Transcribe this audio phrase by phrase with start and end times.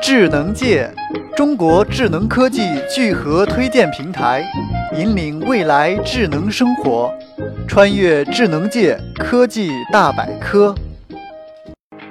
[0.00, 0.90] 智能界，
[1.36, 4.44] 中国智能科技聚合推荐平台，
[4.96, 7.12] 引领未来智能生活，
[7.66, 10.74] 穿越智能界科技大百科。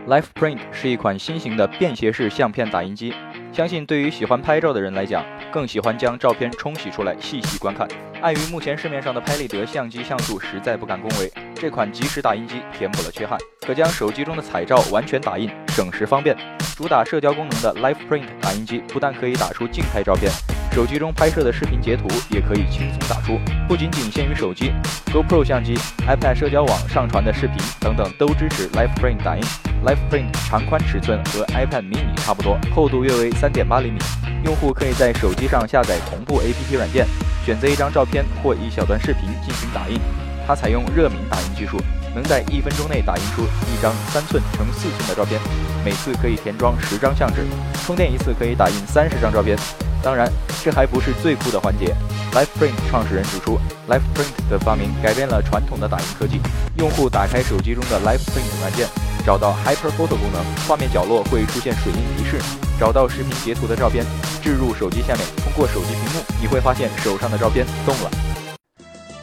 [0.07, 3.13] LifePrint 是一款新型的便携式相片打印机，
[3.51, 5.23] 相信对于喜欢拍照的人来讲，
[5.57, 7.87] 更喜欢将照片冲洗出来细细观看。
[8.21, 16.37] 碍于目前市面上的拍立得相机像素实在不敢恭维，这款即时打印机填补了缺憾，可将手机中的彩照完全打印，省时方便。
[16.75, 20.31] 主打社交功能的 LifePrint 打印机不但可以打出静态照片，
[20.73, 23.39] 手机中拍摄的视频截图也可以轻松打出。
[23.67, 24.71] 不仅仅限于手机
[25.11, 25.73] ，GoPro 相机、
[26.07, 29.41] iPad 社交网上传的视频等等都支持 LifePrint 打印。
[29.83, 33.97] LifePrint 长宽尺寸和 iPad mini 差不多，厚度约为三点八厘米。
[34.47, 37.05] 用户可以在手机上下载同步 APP 软件，
[37.45, 39.99] 选择一张照片或一小段视频进行打印。
[40.47, 41.77] 它采用热敏打印技术，
[42.15, 45.37] 能在一分钟内打印出一张三寸乘四寸的照片，
[45.83, 47.45] 每次可以填装十张相纸，
[47.85, 49.57] 充电一次可以打印三十张照片。
[50.01, 50.31] 当然，
[50.63, 51.93] 这还不是最酷的环节。
[52.31, 56.39] LifePrint 创始人指出，LifePrint 的发明改变了传统的打印科技。
[56.77, 58.87] 用户打开手机中的 LifePrint 软件。
[59.25, 62.66] 找到 HyperPhoto 功能，画面角落会出现水印提示。
[62.79, 64.05] 找到视频截图的照片，
[64.41, 68.11] 置入手机下面，通过手机屏幕，你会发现手上的照片动了。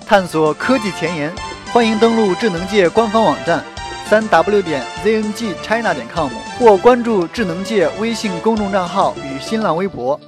[0.07, 1.33] 探索科技前沿，
[1.73, 3.65] 欢迎登录智能界官方网站，
[4.09, 10.21] 三 W 点 ZNGChina 点 com，或关注智能界微信公众账号与新浪微博。